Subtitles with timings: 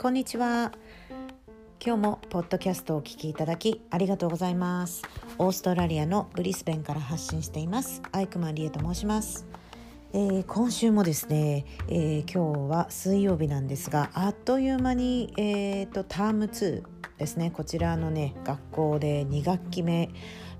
[0.00, 0.72] こんにちは。
[1.78, 5.02] 今日もポッドキャストをお聞きいただきありがとうございます。
[5.36, 8.00] オーストラリアのブリスベンから発信しています。
[8.10, 9.46] アイクマリエと申します。
[10.14, 16.82] えー、今週もですね、えー、今日は水曜日なんですがあっという間に、えーと、ターム2
[17.18, 17.50] ですね。
[17.50, 20.08] こちらのね学校で2学期目、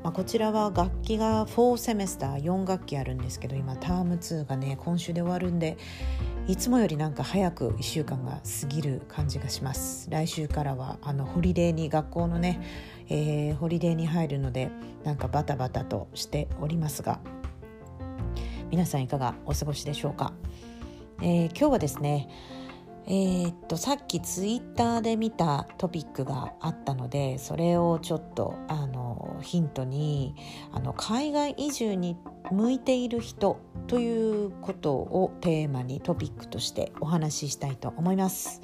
[0.03, 5.77] まあ、こちらは学期が4セメスター4学期あるんですけど今ターム2がね今週で終わるんで
[6.47, 10.09] いつもよりなんか早く1週間が過ぎる感じがします。
[10.11, 12.61] 来週からはあのホリデーに学校のね、
[13.09, 14.71] えー、ホリデーに入るので
[15.05, 17.21] なんかバタバタとしておりますが
[18.71, 20.33] 皆さんいかがお過ごしでしょうか、
[21.21, 22.29] えー、今日はですね
[23.13, 30.37] えー、っとさっきツイッターで見たトピックがあったのでそれをちょっとあのヒントに
[30.71, 32.17] あの海外移住に
[32.53, 38.63] 向いている人ということをテーマにトピックとしてお話ししたいと思います。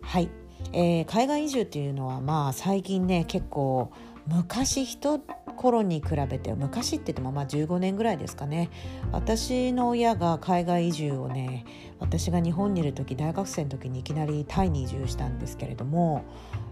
[0.00, 0.28] はい、
[0.72, 3.92] えー、海外移住っていうのはまあ最近ね結構
[4.26, 5.20] 昔人
[5.64, 8.68] 頃に比べて昔って言ってもまあ15年ぐらいですかね
[9.12, 11.64] 私の親が海外移住をね
[12.00, 16.26] 私が日本にいる時大学生の時にいきなりタイに移住したんですけれども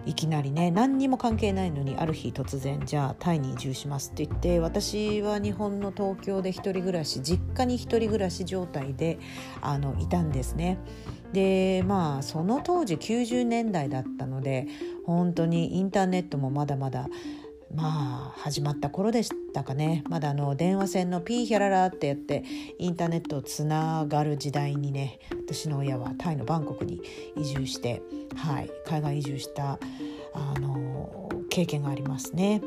[0.05, 9.19] いきなりね何にも関係ないのにある日突然じゃあタイに移住しますって言って私は日本の東京で一人暮らし実家に一人暮らし状態で
[9.63, 10.77] あのいたんですね。
[11.33, 14.67] でまあその当時90年代だったので
[15.07, 17.09] 本当にインターネットもまだまだ
[17.75, 22.45] まあ始まった頃でしたかねまだあの電話線のピーヒャララってやって
[22.79, 27.01] インターネットをつながる時代にね私の親はタイのバンコクに
[27.37, 28.03] 移住して、
[28.37, 29.79] はい、海外移住した
[30.35, 32.63] あの経験がありますね。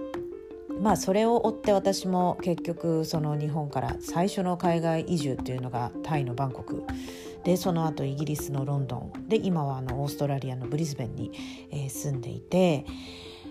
[0.80, 6.83] まあそれを追って私も結局その日本から最初の海外移住っていうのがタイのバンコク
[7.45, 11.31] でその後イギリスのロンドンで今はあのオーストラリアのブリスベンに、
[11.72, 12.86] えー、住んでいて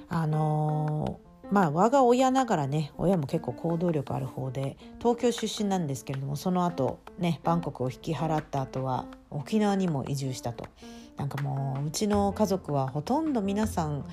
[0.08, 1.18] あの
[1.50, 10.66] まあ我が親ながらね親も結構行動力ある方で東京出身なんですけれどもその後ねバンコクを引き払った後は沖縄にも移住したと。
[11.16, 14.04] なんかもううちの家族はほとんど皆さん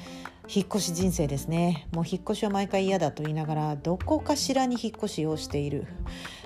[0.47, 1.87] 引っ越し人生ですね。
[1.93, 5.87] もう引っ越しは毎回嫌だと言いながらどこかしらに引っ越しをしている。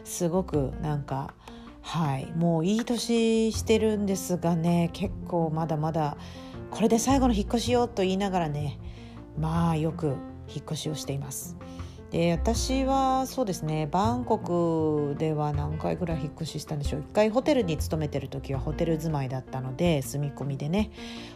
[0.05, 1.33] すごくなんか
[1.81, 6.17] はいもういい年してるんですがね結構まだまだ
[6.71, 8.79] これで最後の引っ越しよと言いながらね
[9.37, 10.15] まあよく
[10.47, 11.55] 引っ越しをしています。
[12.11, 20.91] で私はそうですねバンコクでは何回ぐらい引っ越ししたんでしょう一回ホテルに勤めてる時はホテル住まいだったので住み込みでね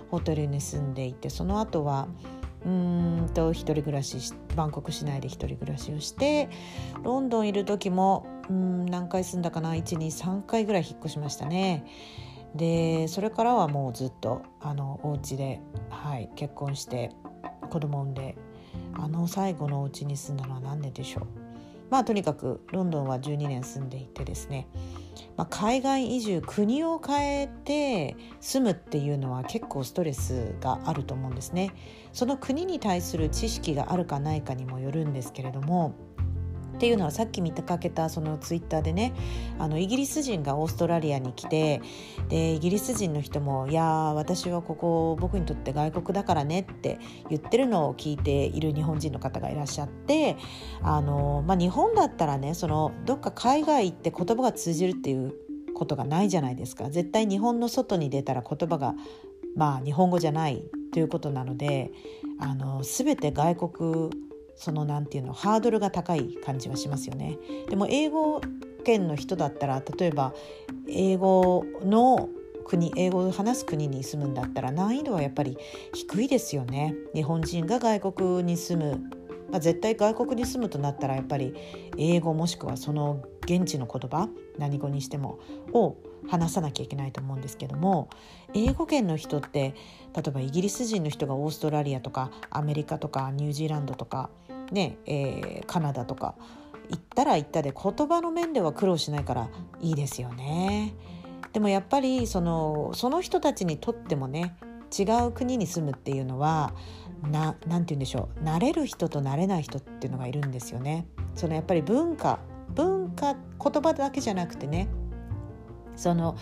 [0.09, 2.08] ホテルに住んでいてその後は
[2.66, 6.50] うんと一人暮らしバンコク市内で一人暮らしをして
[7.03, 11.86] ロンドンいる時もうん何回住んだかな123回ぐらい引っ越しましたね。
[12.56, 17.12] でそれからはもうずっとあのお家ではい結婚して
[17.69, 18.36] 子供産んで
[19.02, 21.26] あの最後のお家に住んだのは何ででしょう？
[21.90, 24.68] まあとにかくロンドンは12年住んでいてですね、
[25.38, 31.72] まあ、海外移住国を変えて住むっていうのは結構ストレスがあると思うんですね。
[32.14, 35.96] その国に対する知識があるかないかにもよるんですけれども
[36.79, 39.13] っていうのはさっき見かけたそのツイッターでね
[39.59, 41.81] あのイギリス人がオーストラリアに来て
[42.29, 46.97] でイギリス人の人も「いや私はここ僕にとって外国だからね」って
[47.29, 50.38] 言ってるのを聞いている日本人の方がいらっしゃって
[50.81, 55.34] あの、まあ、日本だったらねそのどっか海外行って言葉が通じるっていう
[55.75, 56.89] ことがないじゃないですか。
[56.89, 58.95] 絶対日本の外に出たら言葉が
[59.57, 60.63] まあ日本語じゃない
[60.94, 61.91] ということなので
[62.39, 64.28] あの全て外国
[64.59, 67.38] その何て言うのハードルが高い感じはしますよね。
[67.70, 68.42] でも英語
[68.84, 70.34] 圏の人だったら例えば
[70.88, 72.30] 英語の
[72.66, 75.58] 国英語を話す国に住むんだったら難易度はやっぱり
[75.94, 76.94] 低いですよね。
[77.16, 79.00] 日本人が外国に住む、
[79.50, 81.56] まあ、絶対外国に住むとなったらやっぱり
[81.98, 85.39] 英語もしくはその現地の言葉何語にしても
[85.72, 85.95] を
[86.28, 88.10] 話さなきゃいけないと思うんですけども
[88.54, 89.74] 英語圏の人って
[90.16, 94.30] 例えばイギリス人の人がオーストラリアとかアメリカとかニュージーランドとか
[94.71, 96.36] ね、えー、カナダとか
[96.89, 99.50] 行ったら行ったで言葉の面では苦労しないから
[99.81, 100.94] いいですよね。
[101.54, 104.56] でもやっぱりそのその人たちにとってもね
[104.98, 106.74] 違う国に住むっていうのは
[107.31, 111.07] ななんて言うんでしょう慣れる人と慣れない人っていうのがいるんですよね。
[111.36, 112.39] そのやっぱり文化
[112.69, 114.88] 文化言葉だけじゃなくてね
[115.95, 116.38] その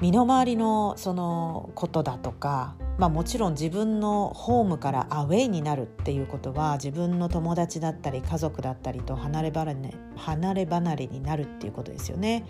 [0.00, 12.44] 身の回りのそのことだとかまあ、もちろん自分のホームからアウェイになるっていうことは自分の友達だったり家族だったりと離れ離れ離れ離れになるっていうことですよね。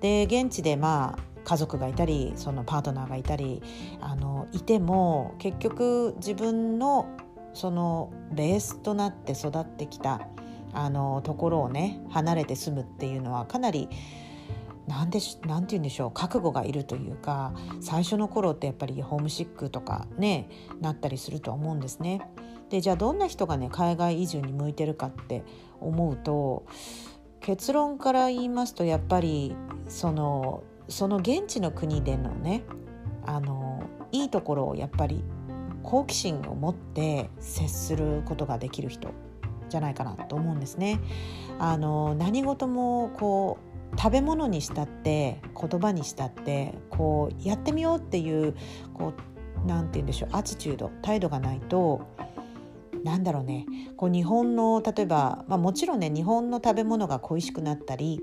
[0.00, 3.62] で現地でまあ家族がいたりそのパートナーがいたり
[4.00, 7.06] あのいても結局自分の
[7.52, 10.26] そのベースとなって育ってきた
[10.72, 13.88] あのところをね離れて住むっていうのはかなり
[14.86, 20.48] なんでなんて言うんでしょう覚悟がいるというか最初の頃ってやっぱりホームシックとかね
[20.80, 22.20] なったりするとは思うんですね。
[22.70, 25.44] でじゃあどんな人がね海外移住に向いてるかって
[25.80, 26.66] 思うと
[27.40, 29.54] 結論から言いますとやっぱり
[29.88, 32.64] そのその現地の国でのね
[33.26, 33.82] あの
[34.12, 35.24] いいところをやっぱり
[35.82, 39.10] 好奇心を持って接することができる人
[39.68, 41.00] じゃないかなと思うんですね。
[41.58, 48.54] あの何事もこう食べ物にしたって言葉にしたってこうやってみようっていう
[48.92, 49.12] こ
[49.64, 52.06] うなんて言うんでしょうアチチュード態度がないと
[53.02, 58.20] なんだろうねこう日本の例えば、まあ、もちろんね日本の食べ物が恋しくなったり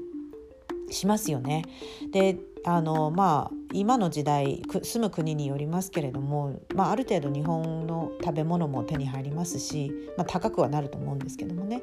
[0.90, 1.64] しますよね。
[2.12, 11.82] であのまあ今の時代住む国によりますけれども、まあ、ある程度日本の食べ物も手に入りますし、まあ、高くはなると思うんですけどもね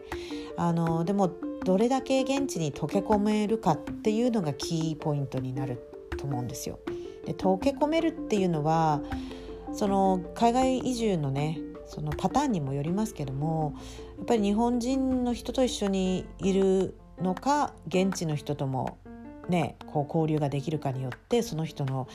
[0.56, 1.32] あのでも
[1.64, 5.82] どれだけ現地に溶け込めるかっていうのがキーポイントになる
[6.16, 6.78] と思うんですよ。
[7.24, 9.00] で溶け込めるっていうのは
[9.72, 13.74] その海外移住のねそのパターンにもよりますけども
[14.18, 18.98] やっぱり日本人の人と一緒にいるのか現地の人とも
[19.48, 22.08] ねこう交流ができるかによってその人の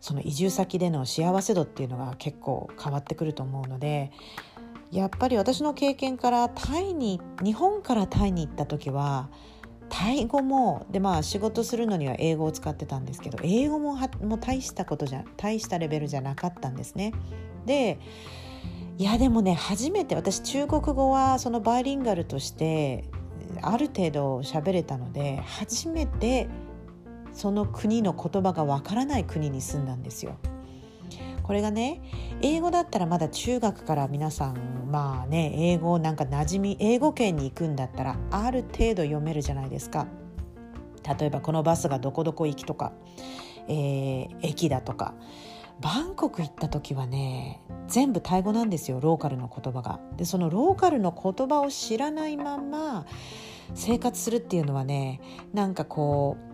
[0.00, 4.12] その移住先での幸せ度っていうのが結構変わってくると思うので
[4.92, 9.30] やっぱり私の経験からタイに日本からタイに行った時は
[9.88, 17.12] タイ語もでまあ仕事するのには英語を使ってたんですけど英語もはもう大したことじゃ大したレベルじゃなかったんですね。
[17.64, 17.98] で
[18.98, 23.04] いやでもね初めて私中国語はそのバイリンガルとして
[23.62, 26.48] ある程度喋れたので初めて
[27.34, 30.36] その国の言葉がわからない国に住んだんですよ。
[31.42, 32.00] これがね
[32.40, 40.06] 英語だったらまだ中学から皆さんまあね英語なんか馴染み英語圏に行くんだったらある程度読めるじゃないですか。
[41.18, 42.92] 例えばこのバスがどこどこ行きとか、
[43.68, 45.12] えー、駅だとか
[45.80, 50.00] バンコク行った時はね全部タイ語なんですよローカルの言葉が。
[50.16, 53.04] でそのローカルの言葉を知らないまま
[53.74, 55.20] 生活するっていうのはね
[55.52, 56.53] なんかこう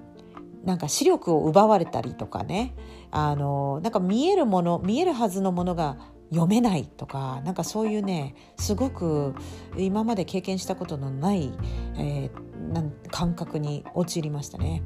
[0.64, 2.74] なんか視力を奪われたりとかね
[3.10, 5.96] あのなんか見えるもの見えるはずのものが
[6.30, 9.34] 読めないとかなんかそういうねすごく
[9.76, 11.52] 今まで経験したことのない、
[11.96, 14.82] えー、なん感覚に陥りましたね。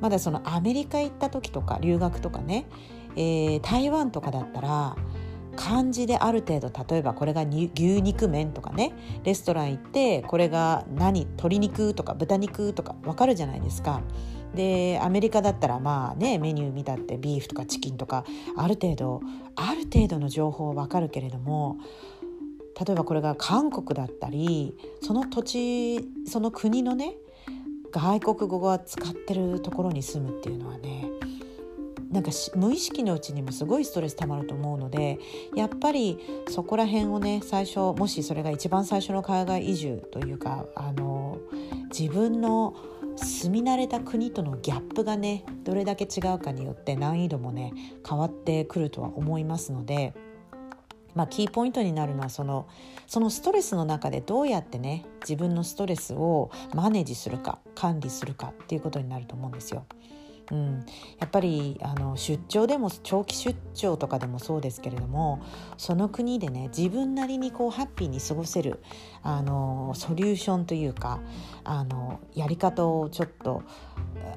[0.00, 2.66] まだそのアメリカ行った時とか留学とかね
[3.18, 4.96] えー、台湾とかだったら
[5.56, 8.92] 漢字である程度例えばこれが牛肉麺とかね
[9.24, 14.00] レストラン行ってこれが何鶏肉とか豚肉とか分かるじゃないですか。
[14.54, 18.24] でアメリカだったらまあねメニュー見たってビーフとかチキンとか
[18.56, 19.20] ある程度
[19.56, 21.78] ある程度の情報分かるけれども
[22.78, 27.14] 例えばこれが韓国だったりその土地その国のね
[27.90, 31.06] 外国語が使ってるところに住むっていうのはね
[32.10, 35.18] なんか無意識のうちにもすごいストレスたまると思うので
[35.54, 36.18] やっぱり
[36.48, 41.38] そこら辺をね最初もしそれが一番最初の海外移住というかあの
[41.90, 42.74] 自分の
[43.18, 47.72] 住み慣れた国とのギャップがねどれだけ違うかによって難易度もね
[48.08, 50.14] 変わってくるとは思いますので。
[51.14, 52.68] まあ、キーポイントになるのはその
[53.08, 59.84] そのストレスの中でどうやってね自分のストレスをマネージするか管理するかっていうことになると思うんですよ。
[60.50, 60.84] うん、
[61.18, 65.42] やっぱりあの出張でも長期出張とかでもそうですけれども
[65.76, 68.80] その国でね自分なりにこうハッピーに過ごせる
[69.22, 71.20] あのソリューションというか
[71.64, 73.62] あのやり方をちょっと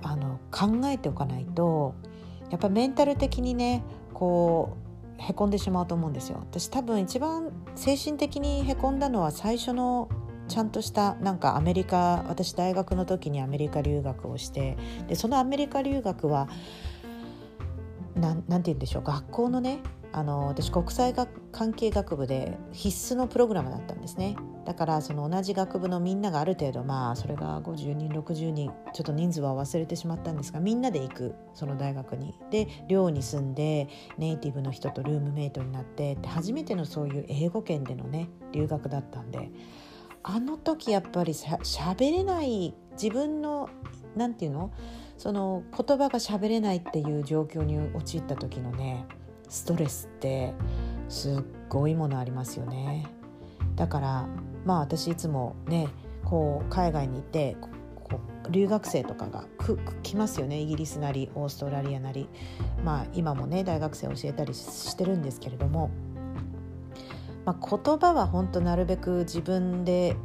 [0.01, 1.96] あの考えておかないと
[2.50, 4.75] やっぱメンタル的にねこ
[5.18, 6.39] うへこんでしまうと思うんですよ。
[6.41, 10.10] 私多分一番精神的にへこんだのは最初の
[10.51, 14.77] ちゃんとしたなんかアメリカ私大学の時にアメリカ留学をして
[15.08, 16.50] でそのアメリカ留学は
[18.15, 19.79] 何て言うんでしょう学校のね
[20.12, 24.36] あの私国際学関係学部で必須のプログラムだったんですね。
[24.65, 32.36] だからその同じ学部のみんながある程度まあそれが50人60人ちょっと人数は忘れてしまったんですがみんなで行くその大学に。
[32.51, 39.50] で寮に住んでネイティブの人とルームメイトになって初めてのそういう英語圏でのね留学だったんで
[40.24, 41.58] あの時やっぱりしゃ
[41.98, 43.70] べれない自分の
[44.16, 44.72] 何て言うの？
[45.18, 49.06] その言葉がしゃべれないっていう状況に陥った時のね
[49.50, 50.54] ストレスって
[51.10, 53.06] すっごいものありますよね。
[53.75, 54.28] だから
[54.66, 55.90] まあ私いつもね
[56.25, 57.56] こう海外にいて
[58.50, 59.46] 留学生とかが
[60.04, 60.60] 来ますよね。
[60.60, 62.28] イギリスなりオーストラリアなり、
[62.84, 65.92] まあ、今もね大学生教えたりしてるんですけれども、
[67.45, 70.15] まあ、言葉は本当なるべく自分で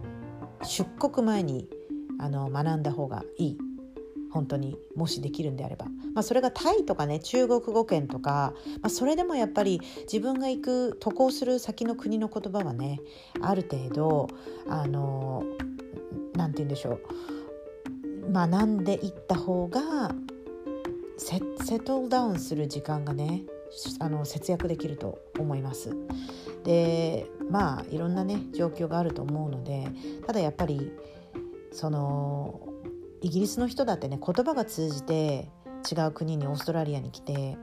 [0.63, 1.69] 出国前に
[2.19, 3.59] あの学んだ方がいい。
[4.37, 13.01] 本当にもしできるんであれば、まあ、それがタイとかね中国語圏とか、まあ、それでもやっぱり自分が行く渡航する先の国の言葉はね
[13.41, 14.29] ある程度
[14.69, 15.43] あの
[16.35, 17.01] 何て言うんでしょ
[18.29, 18.33] う。
[18.33, 20.11] 学んでいった方が
[21.17, 23.45] セセトルダウンする時間がね
[24.01, 25.97] あの節約できると思います。
[26.65, 29.89] でまあいろんなね状況があると思うので
[30.27, 30.93] ただやっぱり
[31.73, 32.69] その
[33.23, 35.51] イギリスの人だってね言葉が通じて
[35.91, 37.57] 違う国にオーストラリアに来て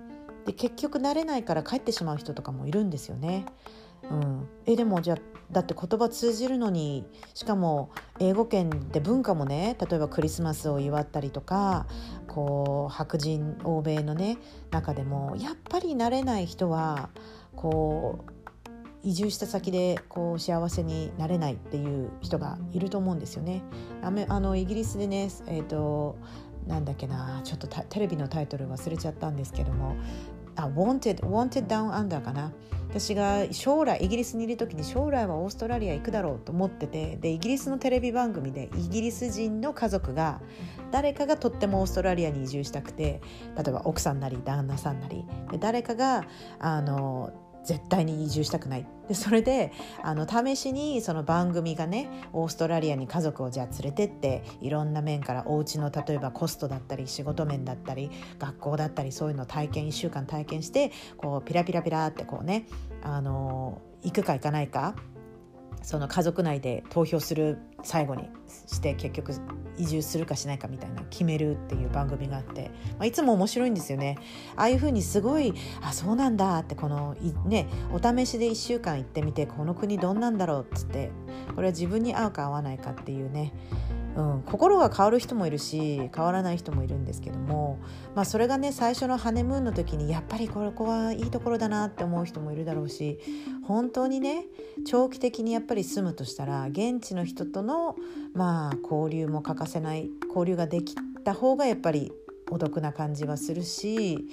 [0.46, 3.46] で結局慣れないから帰ってしまう人とかもいるんですよね。
[4.10, 5.18] うん、えでもじゃあ
[5.52, 11.86] だって言葉通じるのにしかも英語圏で文化もね例えばクリスマスを祝ったりとか
[12.28, 14.38] こう白人欧米のね
[14.72, 17.10] 中でもやっぱり慣れない人は
[17.56, 18.34] こう
[19.04, 23.62] 移住した先でこう幸せになれないっていう人がいると思うんですよね。
[24.02, 26.18] あのイギリスでね、えーと、
[26.68, 29.98] なんだっけなちょっとテレビのタイトル忘れちゃったんですけども
[30.56, 32.52] あ Wanted, Wanted Down Under かな。
[32.94, 40.42] 私が将来イギリスにいる時に将来はオーストラリア行くだろうと思っててでイギリスのテレビ番組でイギリス人の家族が
[40.92, 43.20] 誰かがとってもオーストラリアに移住したくて
[43.58, 45.26] 例えば奥さんなり旦那さんなり。
[45.50, 46.26] で誰かが
[46.60, 47.32] あの
[47.64, 48.86] 絶対に移住したくない。
[49.08, 62.66] でそれであの試しにその番組がねオーストラリアに家族をじゃあ連れてっていろんな面からお家の例えばコストだったり仕事面だったり学校だったりそういうのを体験1週間体験してこうピラピラピラってこうね
[63.02, 64.96] あの行くか行かないか
[65.84, 69.34] その家族内で投票する最後にして結局
[69.78, 74.18] 移住するかしないかみたいな決めるっていう番組があって、まあ、いつも面白いんですよね。
[74.56, 81.12] ああいうふうにすごいあそうなんだってこのねお試しで1週間行ってみてこの国どんなんだろうっつって
[81.54, 83.54] これは自分に合うか合わないかっていうね。
[84.16, 87.80] うん、心が変わる人もいるし変わらない人もいるんですけども、
[88.16, 93.20] まあ、それがね最初のハネムーンの時にやっぱりここはいいところだなって思う人もいるだろうし
[93.64, 94.46] 本当にね
[94.86, 97.96] 長期的にやっぱり住むとしたら現地の人との、
[98.34, 102.12] まあ、交流も欠かせない交流ができた方がやっぱり
[102.52, 104.28] お得な感じはするし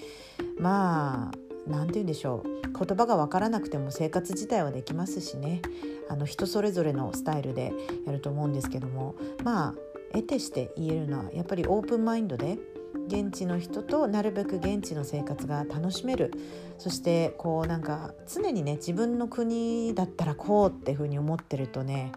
[0.59, 2.61] まあ何て言うんでしょう。
[2.73, 5.63] 言葉が分からなくても生活自体はできますしね。
[6.09, 7.73] あの人それぞれのスタイルで
[8.07, 9.15] やると思うんですけども。
[9.45, 9.75] まあ
[10.13, 12.59] 得てして言えるのはやっぱりオープンマインドで
[13.07, 16.33] 現地の人となるべく現地の生活が楽しめる。
[16.79, 22.13] そしてこうなんか常にね自分の国だったらこうっていうふうに思ってるとね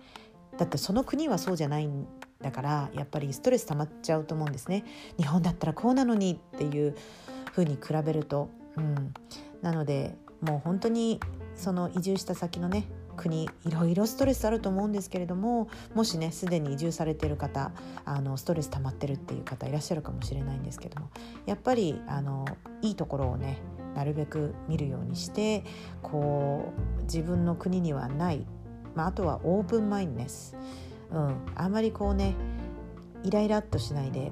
[0.57, 2.07] だってその国はそうじゃないん
[2.41, 4.85] だからやっぱりストレス溜まっちゃうと思うんですね。
[5.17, 6.95] 日本だったらこうなのにっていう
[7.51, 8.49] ふうに比べると。
[8.77, 9.13] うん、
[9.61, 11.19] なのでもう本当に
[11.55, 17.71] その移住した先のね国いろいろストレスあると思うんですけれどももしねすでに移住されてる方
[18.05, 21.09] あのストレス溜まってるっていう方いらっしゃるかもしれないんですけども
[21.45, 22.45] やっぱりあの
[22.81, 23.59] いいところをね
[23.95, 25.63] なるべく見るようにして
[26.01, 28.45] こう自分の国にはない、
[28.95, 30.55] まあ、あとはオープンマインドネス、
[31.11, 32.35] うん、あんまりこうね
[33.23, 34.31] イライラっとしないで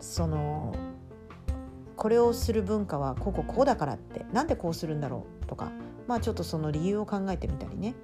[0.00, 0.74] その
[1.98, 5.72] これをする文化はこここうだからってなんでこうするんだろうとか
[6.06, 7.94] まあちょっとその理由を考えてみたりね。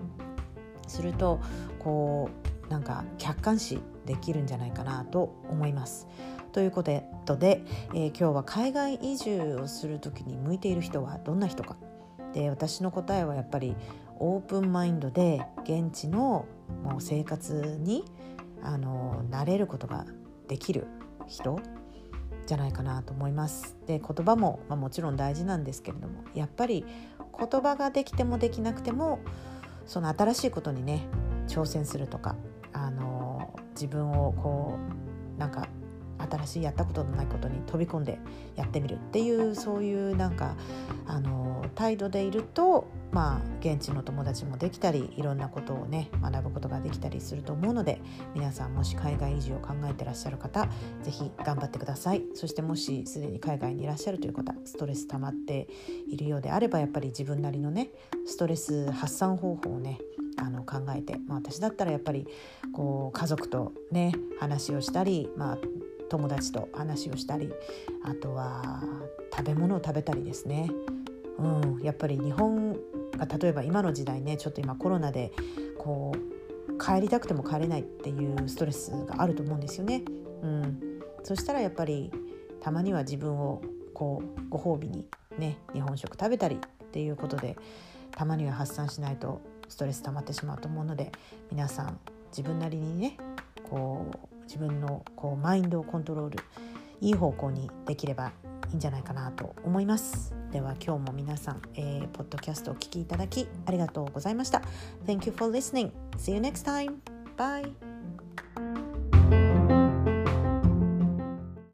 [0.86, 1.40] すると
[1.78, 2.28] こ
[2.66, 6.08] うなんか客観視できるんじゃないかなと思います。
[6.52, 11.76] ということで、えー、今日は海外移住をする時に向いている人はどんな人か。
[12.32, 13.76] で私の答えはやっぱり
[14.18, 16.46] オープンマインドで現地の
[16.82, 18.04] もう生活に
[18.62, 20.04] あの慣れることが
[20.48, 20.86] できる
[21.26, 21.60] 人。
[22.46, 23.76] じゃないかなと思います。
[23.86, 26.84] で言葉も、まあ、もちろん大事なんですけれどもやっぱり
[27.38, 29.18] 言葉ができてもできなくても
[29.86, 31.06] その新しいことにね
[31.48, 32.36] 挑戦するとか
[32.72, 34.78] あの自分をこ
[35.36, 35.68] うなんか
[36.18, 38.18] 新しいやったことのないことに飛び込んで
[38.56, 40.56] やってみるっていうそういうなんか
[41.06, 48.00] あの態度でいるとまあ現地の友達もできたりいろんなことをね学ぶことができたりすると思うので
[48.34, 50.68] 皆さんもし海外移住を考えてらっしゃる方
[51.02, 52.22] 是非頑張ってください。
[52.34, 55.68] そしてもしすでに海外にいらっしゃるという方ストレス溜まって
[56.08, 57.90] いるようであればやっぱり自分なりのね
[58.26, 59.98] ストレス発散方法をね
[60.36, 62.26] あの考えて、まあ、私だったらやっぱり
[62.72, 65.58] こう家族とね話をしたり、まあ、
[66.08, 67.52] 友達と話をしたり
[68.04, 68.82] あとは
[69.36, 70.70] 食べ物を食べたりですね、
[71.38, 72.72] うん、やっぱり日本
[73.16, 75.32] が例えば今の時代ねちょっと今コロナで
[75.78, 80.02] こう帰りたくても帰れないっていうストレスがあると思うんですよね。
[80.42, 82.12] うんそしたらやっぱり
[82.60, 83.62] たまには自分を
[83.94, 85.06] こうご褒美に
[85.38, 87.56] ね日本食食べたりっていうことで
[88.10, 91.12] たまには発散しないとストレス溜まってしまうと思うので
[91.50, 91.98] 皆さん
[92.30, 93.16] 自分なりにね
[93.68, 96.38] こう自分のこうマインドをコントロール
[97.00, 98.32] いい方向にできれば
[98.70, 100.34] いいんじゃないかなと思います。
[100.52, 104.62] では今日も皆さん、えー、ポッドキャストをお聞きいただきありがとうございました。
[105.06, 105.90] Thank you for listening.
[106.16, 106.98] See you next time.
[107.36, 107.72] Bye.